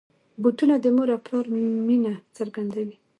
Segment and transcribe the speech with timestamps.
[0.41, 1.45] بوټونه د مور او پلار
[1.87, 2.95] مینه څرګندوي.